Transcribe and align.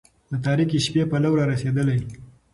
د 0.31 0.33
تاريكي 0.45 0.77
شپې 0.85 1.03
پلو 1.11 1.31
را 1.39 1.45
رسېدلى 1.51 1.97